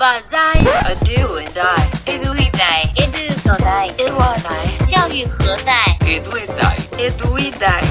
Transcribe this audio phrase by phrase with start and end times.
[0.00, 6.36] 把在 a do and I edu e dai edu 所在 edu a dai 教育何在 edu
[6.38, 7.82] e dai edu e dai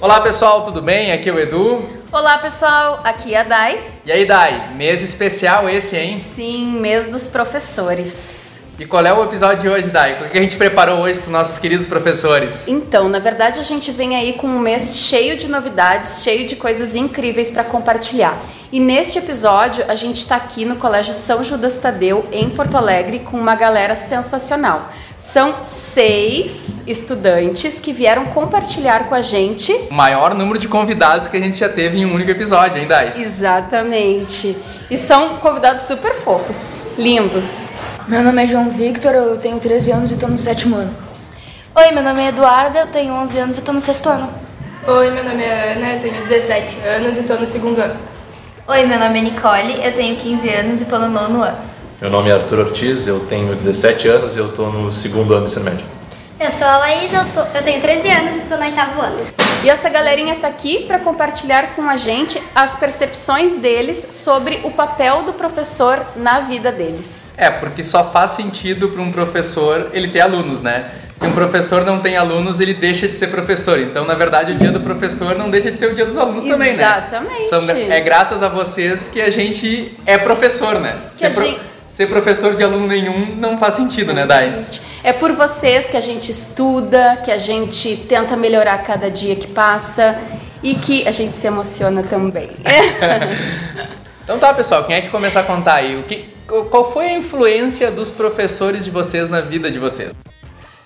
[0.00, 1.10] Olá pessoal, tudo bem?
[1.10, 1.82] Aqui é o Edu.
[2.12, 3.82] Olá pessoal, aqui é a Dai.
[4.04, 6.16] E aí Dai, mês especial esse, hein?
[6.16, 8.62] Sim, mês dos professores.
[8.78, 10.22] E qual é o episódio de hoje, Dai?
[10.22, 12.68] O que a gente preparou hoje para os nossos queridos professores?
[12.68, 16.56] Então, na verdade, a gente vem aí com um mês cheio de novidades, cheio de
[16.56, 18.38] coisas incríveis para compartilhar.
[18.71, 23.19] E neste episódio, a gente está aqui no Colégio São Judas Tadeu, em Porto Alegre,
[23.19, 24.89] com uma galera sensacional.
[25.17, 29.73] São seis estudantes que vieram compartilhar com a gente.
[29.89, 32.87] O maior número de convidados que a gente já teve em um único episódio, hein,
[32.87, 33.15] Dai?
[33.17, 34.57] Exatamente.
[34.89, 37.73] E são convidados super fofos, lindos.
[38.07, 40.95] Meu nome é João Victor, eu tenho 13 anos e estou no sétimo ano.
[41.75, 44.29] Oi, meu nome é Eduarda, eu tenho 11 anos e estou no sexto ano.
[44.87, 48.10] Oi, meu nome é Ana, eu tenho 17 anos e estou no segundo ano.
[48.67, 51.57] Oi, meu nome é Nicole, eu tenho 15 anos e estou no nono ano.
[51.99, 55.45] Meu nome é Arthur Ortiz, eu tenho 17 anos e eu estou no segundo ano
[55.45, 55.85] do ensino médio.
[56.39, 59.25] Eu sou a Laís, eu, tô, eu tenho 13 anos e estou no oitavo ano.
[59.63, 64.71] E essa galerinha tá aqui para compartilhar com a gente as percepções deles sobre o
[64.71, 67.33] papel do professor na vida deles.
[67.37, 70.91] É, porque só faz sentido para um professor ele ter alunos, né?
[71.21, 73.79] Se um professor não tem alunos, ele deixa de ser professor.
[73.79, 76.43] Então, na verdade, o dia do professor não deixa de ser o dia dos alunos
[76.43, 77.05] também, né?
[77.41, 77.91] Exatamente.
[77.91, 80.95] é graças a vocês que a gente é professor, né?
[81.15, 84.57] Que a gente ser professor de aluno nenhum não faz sentido, não né, Dai?
[84.57, 84.81] Existe.
[85.03, 89.45] É por vocês que a gente estuda, que a gente tenta melhorar cada dia que
[89.45, 90.17] passa
[90.63, 92.49] e que a gente se emociona também.
[94.23, 95.99] então tá, pessoal, quem é que começar a contar aí?
[95.99, 100.11] O que, qual foi a influência dos professores de vocês na vida de vocês?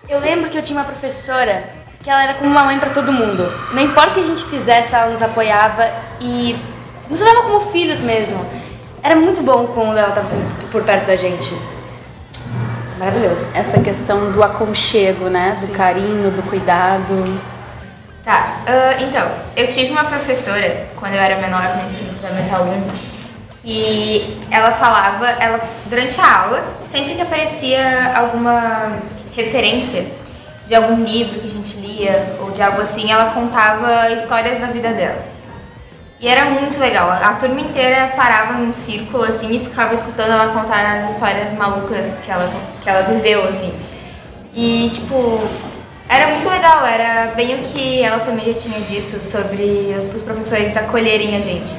[0.07, 1.63] Eu lembro que eu tinha uma professora
[2.03, 3.51] que ela era como uma mãe para todo mundo.
[3.73, 5.89] Não importa o que a gente fizesse, ela nos apoiava
[6.21, 6.55] e
[7.09, 8.45] nos olhava como filhos mesmo.
[9.01, 10.27] Era muito bom quando ela estava
[10.71, 11.55] por perto da gente.
[12.99, 13.47] Maravilhoso.
[13.55, 15.51] Essa questão do aconchego, né?
[15.59, 15.73] Do Sim.
[15.73, 17.41] carinho, do cuidado.
[18.23, 22.87] Tá, uh, então, eu tive uma professora, quando eu era menor no ensino fundamental 1,
[23.63, 28.93] que ela falava, ela durante a aula, sempre que aparecia alguma
[29.35, 30.05] referência
[30.67, 34.67] de algum livro que a gente lia ou de algo assim, ela contava histórias da
[34.67, 35.23] vida dela.
[36.19, 37.11] E era muito legal.
[37.11, 42.17] A turma inteira parava num círculo assim e ficava escutando ela contar as histórias malucas
[42.19, 42.51] que ela,
[42.81, 43.71] que ela viveu, assim.
[44.53, 45.41] E tipo,
[46.07, 50.75] era muito legal, era bem o que ela também já tinha dito sobre os professores
[50.77, 51.75] acolherem a gente.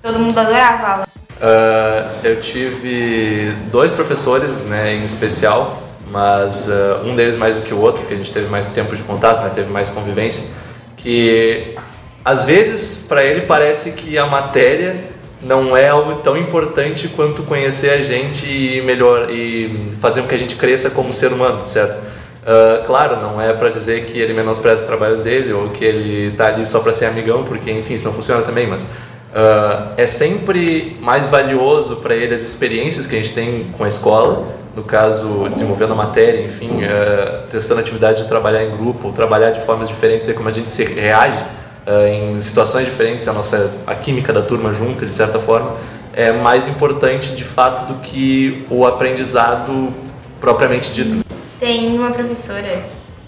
[0.00, 1.06] Todo mundo adorava a aula.
[1.40, 7.72] Uh, eu tive dois professores, né, em especial, mas uh, um deles mais do que
[7.72, 10.54] o outro, porque a gente teve mais tempo de contato, né, teve mais convivência,
[10.96, 11.76] que
[12.24, 14.96] às vezes, para ele parece que a matéria
[15.42, 20.34] não é algo tão importante quanto conhecer a gente e melhor e fazer com que
[20.34, 21.98] a gente cresça como ser humano, certo?
[21.98, 26.28] Uh, claro, não é para dizer que ele menospreza o trabalho dele ou que ele
[26.28, 28.90] está ali só para ser amigão, porque enfim, isso não funciona também, mas
[29.30, 33.88] uh, é sempre mais valioso para ele as experiências que a gente tem com a
[33.88, 39.12] escola, no caso, desenvolvendo a matéria, enfim, uh, testando a atividade de trabalhar em grupo,
[39.12, 41.42] trabalhar de formas diferentes, ver como a gente se reage
[41.86, 45.76] uh, em situações diferentes, a nossa a química da turma junto, de certa forma,
[46.12, 49.92] é mais importante de fato do que o aprendizado
[50.40, 51.24] propriamente dito.
[51.58, 52.84] Tem uma professora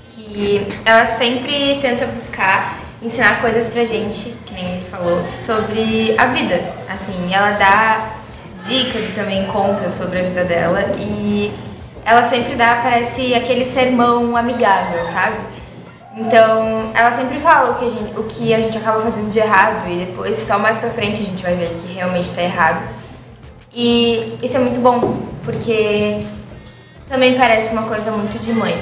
[0.09, 6.27] que ela sempre tenta buscar ensinar coisas pra gente, que nem ele falou, sobre a
[6.27, 6.75] vida.
[6.89, 8.11] Assim, ela dá
[8.63, 11.53] dicas e também conta sobre a vida dela e
[12.05, 15.37] ela sempre dá, parece aquele sermão amigável, sabe?
[16.17, 19.39] Então, ela sempre fala o que, a gente, o que a gente acaba fazendo de
[19.39, 22.83] errado e depois, só mais pra frente, a gente vai ver que realmente está errado.
[23.75, 26.27] E isso é muito bom, porque
[27.09, 28.77] também parece uma coisa muito de mãe.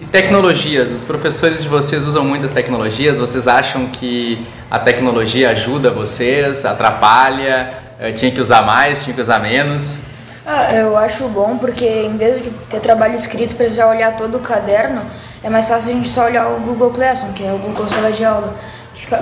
[0.00, 0.90] E tecnologias?
[0.90, 3.18] Os professores de vocês usam muitas tecnologias?
[3.18, 4.40] Vocês acham que
[4.70, 7.74] a tecnologia ajuda vocês, atrapalha?
[7.98, 10.04] Eh, tinha que usar mais, tinha que usar menos?
[10.46, 14.40] Ah, eu acho bom porque em vez de ter trabalho escrito, precisar olhar todo o
[14.40, 15.02] caderno,
[15.42, 18.10] é mais fácil a gente só olhar o Google Classroom, que é o Google Sala
[18.10, 18.54] de Aula,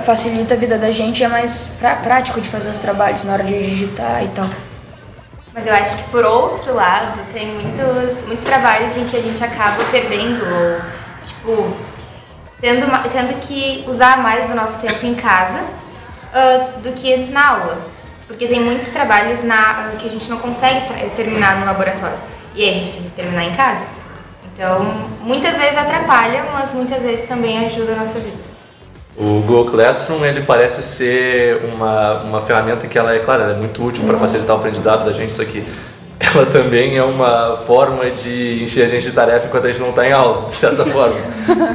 [0.03, 1.71] facilita a vida da gente é mais
[2.01, 4.47] prático de fazer os trabalhos na hora de digitar e tal.
[5.59, 9.43] Mas eu acho que por outro lado, tem muitos, muitos trabalhos em que a gente
[9.43, 10.79] acaba perdendo, ou,
[11.21, 11.75] tipo,
[12.61, 17.77] tendo, tendo que usar mais do nosso tempo em casa uh, do que na aula.
[18.25, 22.17] Porque tem muitos trabalhos na, que a gente não consegue terminar no laboratório.
[22.55, 23.85] E aí a gente tem que terminar em casa.
[24.53, 24.81] Então,
[25.19, 28.48] muitas vezes atrapalha, mas muitas vezes também ajuda a nossa vida.
[29.19, 33.55] O Google Classroom ele parece ser uma, uma ferramenta que ela é, claro, ela é
[33.55, 35.61] muito útil para facilitar o aprendizado da gente, só que
[36.17, 39.89] ela também é uma forma de encher a gente de tarefa enquanto a gente não
[39.89, 41.17] está em aula, de certa forma.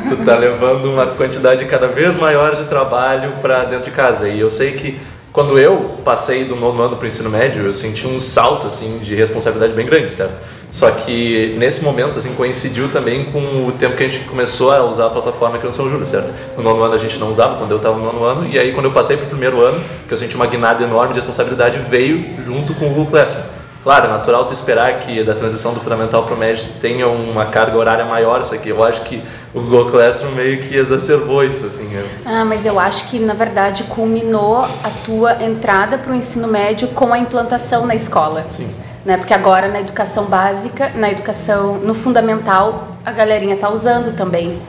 [0.08, 4.26] tu está levando uma quantidade cada vez maior de trabalho para dentro de casa.
[4.26, 4.99] E eu sei que
[5.31, 9.00] quando eu passei do nono ano para o ensino médio, eu senti um salto assim
[9.00, 10.40] de responsabilidade bem grande, certo?
[10.75, 14.85] Só que nesse momento assim coincidiu também com o tempo que a gente começou a
[14.85, 16.35] usar a plataforma aqui no São Júlio, certo?
[16.56, 18.73] No nono ano a gente não usava, quando eu estava no nono ano, e aí
[18.73, 21.79] quando eu passei para o primeiro ano, que eu senti uma guinada enorme de responsabilidade,
[21.79, 23.44] veio junto com o Google Classroom.
[23.85, 27.47] Claro, é natural tu esperar que da transição do fundamental para o médio tenha uma
[27.47, 28.71] carga horária maior isso aqui.
[28.71, 29.23] Eu acho que
[29.55, 31.94] o Google Classroom meio que exacerbou isso, assim.
[31.94, 32.05] Eu...
[32.25, 36.88] Ah, mas eu acho que, na verdade, culminou a tua entrada para o ensino médio
[36.88, 38.44] com a implantação na escola.
[38.49, 38.75] Sim.
[39.05, 39.17] Né?
[39.17, 44.61] Porque agora na educação básica, na educação, no fundamental, a galerinha tá usando também.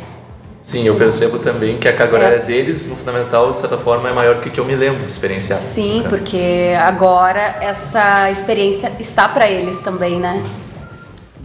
[0.62, 2.40] Sim, eu percebo também que a carga horária é.
[2.40, 5.12] deles no fundamental, de certa forma, é maior do que, que eu me lembro de
[5.12, 5.60] experienciar.
[5.60, 10.44] Sim, porque agora essa experiência está para eles também, né?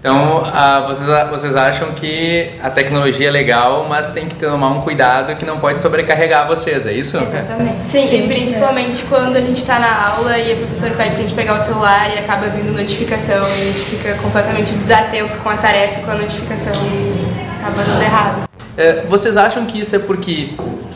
[0.01, 4.81] Então, uh, vocês, vocês acham que a tecnologia é legal, mas tem que tomar um
[4.81, 7.19] cuidado que não pode sobrecarregar vocês, é isso?
[7.19, 7.85] Exatamente.
[7.85, 8.25] Sim, Sim.
[8.25, 9.05] e principalmente é.
[9.11, 11.61] quando a gente está na aula e a professora pede para a gente pegar o
[11.61, 16.03] celular e acaba vindo notificação e a gente fica completamente desatento com a tarefa e
[16.03, 18.49] com a notificação e acaba dando errado.
[18.79, 20.55] É, vocês acham que isso é porque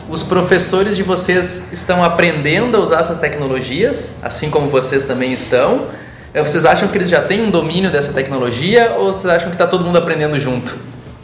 [0.09, 5.89] os professores de vocês estão aprendendo a usar essas tecnologias, assim como vocês também estão?
[6.35, 9.55] É, vocês acham que eles já têm um domínio dessa tecnologia ou vocês acham que
[9.55, 10.77] está todo mundo aprendendo junto?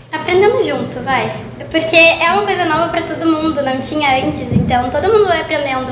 [0.09, 1.29] Aprendendo junto, vai.
[1.69, 5.41] Porque é uma coisa nova para todo mundo, não tinha antes, então todo mundo vai
[5.41, 5.87] aprendendo.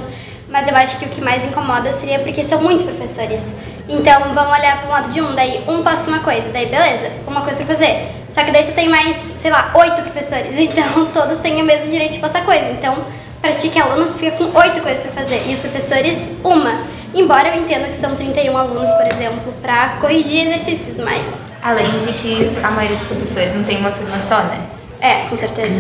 [0.48, 3.44] Mas eu acho que o que mais incomoda seria porque são muitos professores.
[3.90, 7.12] Então vamos olhar para o lado de um, daí um posta uma coisa, daí beleza,
[7.28, 8.08] uma coisa para fazer.
[8.30, 11.92] Só que daí tu tem mais, sei lá, oito professores, então todos têm o mesmo
[11.92, 12.70] direito de postar coisa.
[12.72, 12.96] Então,
[13.42, 16.18] para ti que é aluno, tu fica com oito coisas para fazer e os professores,
[16.42, 16.99] uma.
[17.14, 21.24] Embora eu entenda que são 31 alunos, por exemplo, para corrigir exercícios, mas.
[21.62, 24.62] Além de que a maioria dos professores não tem uma turma só, né?
[25.02, 25.80] É, com certeza.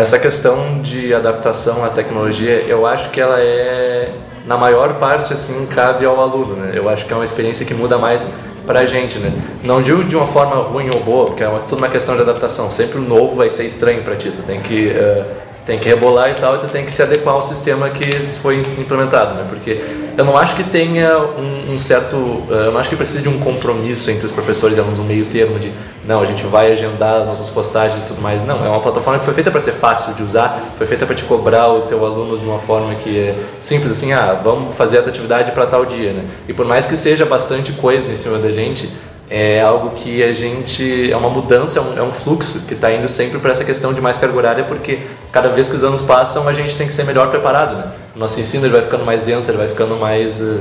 [0.00, 4.12] Essa questão de adaptação à tecnologia, eu acho que ela é,
[4.46, 6.72] na maior parte, assim, cabe ao aluno, né?
[6.72, 8.32] Eu acho que é uma experiência que muda mais
[8.66, 9.32] pra gente, né?
[9.62, 12.22] Não digo de uma forma ruim ou boa, porque é uma, tudo uma questão de
[12.22, 12.70] adaptação.
[12.70, 15.24] Sempre o novo vai ser estranho para ti, tu tem que uh,
[15.66, 18.04] tem que rebolar e tal, e tu tem que se adequar ao sistema que
[18.40, 19.44] foi implementado, né?
[19.48, 19.82] Porque
[20.16, 23.28] eu não acho que tenha um, um certo, uh, eu não acho que precise de
[23.28, 25.72] um compromisso entre os professores e alunos, um meio termo de,
[26.06, 28.44] não, a gente vai agendar as nossas postagens e tudo mais.
[28.44, 31.16] Não, é uma plataforma que foi feita para ser fácil de usar, foi feita para
[31.16, 34.98] te cobrar o teu aluno de uma forma que é simples, assim, ah, vamos fazer
[34.98, 36.24] essa atividade para tal dia, né?
[36.48, 38.88] E por mais que seja bastante coisa em cima da gente,
[39.28, 42.92] é algo que a gente é uma mudança, é um, é um fluxo que está
[42.92, 45.00] indo sempre para essa questão de mais carga horária, porque
[45.32, 47.76] cada vez que os anos passam a gente tem que ser melhor preparado.
[47.76, 47.92] Né?
[48.14, 50.60] O nosso ensino ele vai ficando mais denso, ele vai ficando mais uh,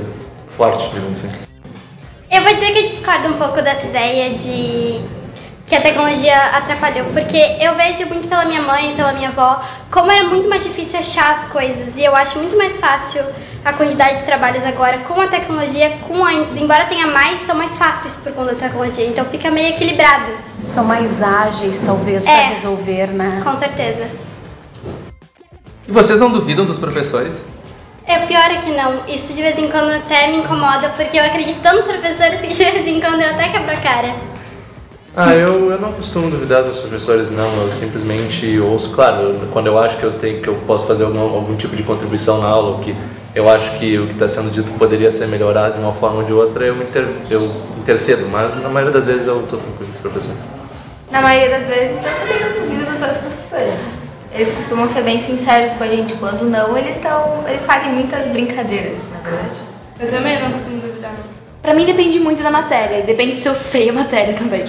[0.50, 1.29] forte, digamos assim.
[2.31, 5.01] Eu vou dizer que eu discordo um pouco dessa ideia de
[5.65, 9.59] que a tecnologia atrapalhou, porque eu vejo muito pela minha mãe, pela minha avó,
[9.89, 13.23] como era muito mais difícil achar as coisas, e eu acho muito mais fácil
[13.63, 16.56] a quantidade de trabalhos agora com a tecnologia, com antes.
[16.56, 19.07] Embora tenha mais, são mais fáceis por conta da tecnologia.
[19.07, 20.31] Então fica meio equilibrado.
[20.59, 23.41] São mais ágeis, talvez, é, para resolver, né?
[23.44, 24.07] Com certeza.
[25.88, 27.44] E vocês não duvidam dos professores?
[28.06, 29.01] É, pior é que não.
[29.07, 32.50] Isso de vez em quando até me incomoda, porque eu acredito tanto nos professores que
[32.50, 34.15] de vez em quando eu até quebro a cara.
[35.17, 37.63] Ah, eu, eu não costumo duvidar dos meus professores, não.
[37.63, 38.91] Eu simplesmente ouço.
[38.91, 41.84] Claro, quando eu acho que eu tenho que eu posso fazer algum, algum tipo de
[41.84, 42.93] contribuição na aula, que
[43.34, 46.24] eu acho que o que está sendo dito poderia ser melhorado de uma forma ou
[46.24, 49.95] de outra, eu, inter, eu intercedo, mas na maioria das vezes eu estou tranquilo com
[49.95, 50.39] os professores.
[51.10, 53.79] Na maioria das vezes eu também não duvido dos professores.
[54.34, 57.45] Eles costumam ser bem sinceros com a gente, quando não, eles estão.
[57.48, 59.60] Eles fazem muitas brincadeiras, na verdade.
[59.98, 61.13] Eu também não costumo duvidar.
[61.62, 64.65] Pra mim depende muito da matéria, depende se eu sei a matéria também.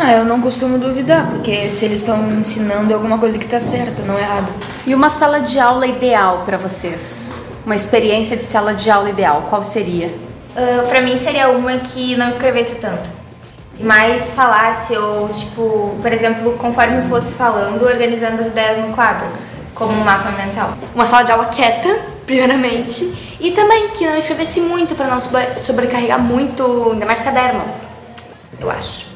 [0.00, 3.58] Ah, eu não costumo duvidar, porque se eles estão ensinando é alguma coisa que está
[3.58, 4.46] certa, não errada.
[4.86, 7.42] E uma sala de aula ideal para vocês?
[7.66, 10.06] Uma experiência de sala de aula ideal, qual seria?
[10.06, 13.10] Uh, pra mim seria uma que não escrevesse tanto.
[13.80, 19.26] Mas falasse, ou tipo, por exemplo, conforme fosse falando, organizando as ideias no quadro,
[19.74, 20.74] como um mapa mental.
[20.94, 25.20] Uma sala de aula quieta, primeiramente, e também que não escrevesse muito, para não
[25.60, 27.64] sobrecarregar muito, ainda mais caderno.
[28.60, 29.07] Eu acho.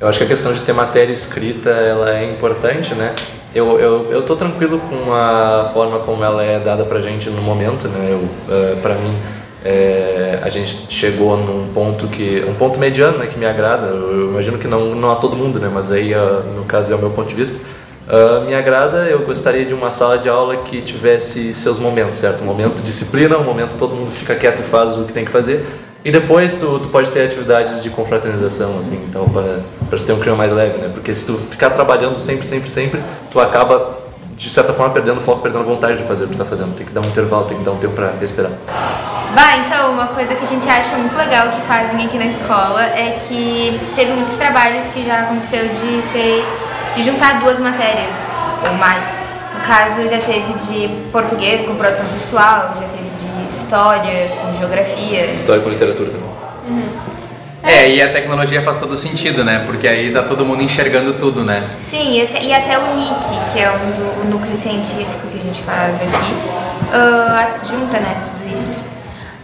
[0.00, 3.14] Eu acho que a questão de ter matéria escrita ela é importante, né?
[3.54, 7.40] Eu, eu, eu tô tranquilo com a forma como ela é dada pra gente no
[7.40, 8.10] momento, né?
[8.10, 9.16] Eu, uh, pra mim,
[9.64, 14.28] é, a gente chegou num ponto que um ponto mediano né, que me agrada eu,
[14.28, 16.98] imagino que não não a todo mundo né mas aí uh, no caso é o
[17.00, 17.58] meu ponto de vista
[18.06, 22.40] Uh, me agrada, eu gostaria de uma sala de aula que tivesse seus momentos, certo?
[22.40, 25.30] Um momento disciplina, um momento todo mundo fica quieto e faz o que tem que
[25.32, 25.66] fazer.
[26.04, 30.20] E depois tu, tu pode ter atividades de confraternização, assim, então para, para ter um
[30.20, 30.90] clima mais leve, né?
[30.92, 33.98] Porque se tu ficar trabalhando sempre, sempre, sempre, tu acaba,
[34.36, 36.74] de certa forma, perdendo foco, perdendo vontade de fazer o que tá fazendo.
[36.74, 38.52] Tem que dar um intervalo, tem que dar um tempo para respirar.
[39.34, 42.82] Vai, então, uma coisa que a gente acha muito legal que fazem aqui na escola
[42.82, 46.44] é que teve muitos trabalhos que já aconteceu de ser
[46.96, 48.16] de juntar duas matérias
[48.66, 49.20] ou mais.
[49.54, 55.26] No caso, já teve de português com produção textual, já teve de história com geografia.
[55.34, 56.30] História com literatura também.
[56.68, 56.88] Uhum.
[57.66, 59.64] É, e a tecnologia faz todo sentido, né?
[59.66, 61.64] Porque aí tá todo mundo enxergando tudo, né?
[61.80, 65.38] Sim, e até, e até o NIC, que é um do, o núcleo científico que
[65.38, 66.32] a gente faz aqui,
[66.94, 68.86] uh, junta, né, tudo isso.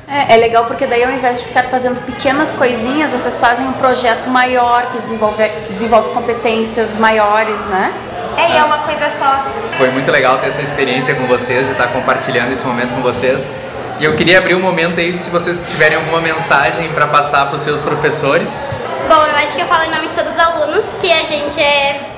[0.07, 3.73] É, é legal porque daí ao invés de ficar fazendo pequenas coisinhas, vocês fazem um
[3.73, 7.93] projeto maior que desenvolve, desenvolve competências maiores, né?
[8.37, 9.45] É, e é uma coisa só.
[9.77, 13.49] Foi muito legal ter essa experiência com vocês, de estar compartilhando esse momento com vocês.
[14.03, 17.55] E eu queria abrir um momento aí se vocês tiverem alguma mensagem para passar para
[17.55, 18.69] os seus professores.
[19.09, 21.61] Bom, eu acho que eu falo em nome de todos os alunos que a gente
[21.61, 22.11] é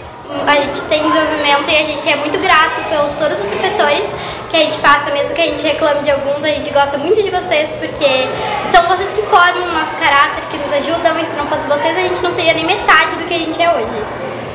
[0.46, 4.06] a gente tem desenvolvimento e a gente é muito grato pelos todos os professores
[4.48, 7.22] que a gente passa, mesmo que a gente reclame de alguns, a gente gosta muito
[7.22, 8.30] de vocês porque
[8.64, 11.94] são vocês que formam o nosso caráter, que nos ajudam, e se não fosse vocês
[11.98, 14.02] a gente não seria nem metade do que a gente é hoje.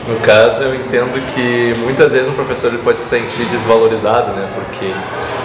[0.07, 4.49] No caso, eu entendo que muitas vezes um professor pode se sentir desvalorizado, né?
[4.55, 4.91] Porque,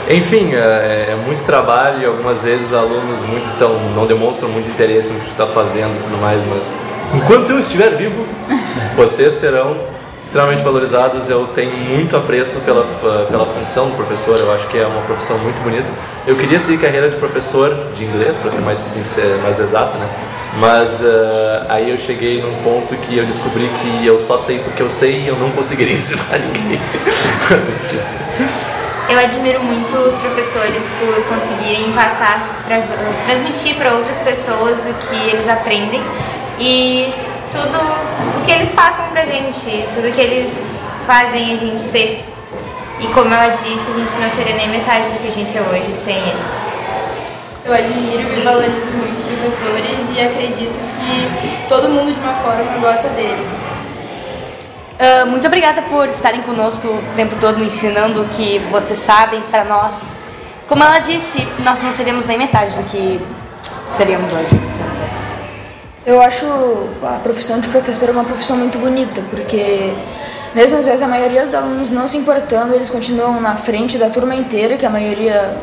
[0.09, 4.69] enfim, é, é muito trabalho e algumas vezes os alunos muitos estão, não demonstram muito
[4.69, 6.73] interesse no que está fazendo e tudo mais, mas
[7.15, 8.27] enquanto eu estiver vivo,
[8.97, 9.95] vocês serão
[10.25, 11.29] extremamente valorizados.
[11.29, 12.85] Eu tenho muito apreço pela,
[13.31, 15.87] pela função do professor, eu acho que é uma profissão muito bonita.
[16.27, 20.09] Eu queria seguir carreira de professor de inglês, para ser mais, sincero, mais exato, né?
[20.57, 24.83] Mas uh, aí eu cheguei num ponto que eu descobri que eu só sei porque
[24.83, 26.81] eu sei e eu não conseguiria ensinar ninguém.
[29.09, 32.79] eu admiro muito os professores por conseguirem passar, pra,
[33.27, 36.03] transmitir para outras pessoas o que eles aprendem
[36.59, 37.13] e
[37.53, 37.79] tudo
[38.39, 40.59] o que eles passam pra gente, tudo que eles
[41.07, 42.25] fazem a gente ser.
[43.01, 45.61] E como ela disse, a gente não seria nem metade do que a gente é
[45.61, 46.63] hoje sem eles.
[47.65, 52.79] Eu admiro e valorizo muito os professores e acredito que todo mundo de uma forma
[52.79, 53.74] gosta deles.
[54.95, 59.65] Uh, muito obrigada por estarem conosco o tempo todo ensinando o que vocês sabem para
[59.65, 60.13] nós.
[60.69, 63.21] Como ela disse, nós não seríamos nem metade do que
[63.89, 65.25] seríamos hoje sem vocês.
[66.07, 66.47] Eu acho
[67.03, 69.93] a profissão de professor uma profissão muito bonita, porque
[70.55, 74.09] mesmo às vezes a maioria dos alunos não se importando, eles continuam na frente da
[74.09, 75.57] turma inteira, que a maioria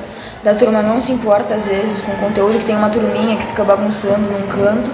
[0.44, 3.46] da turma não se importa às vezes com o conteúdo, que tem uma turminha que
[3.46, 4.92] fica bagunçando num canto.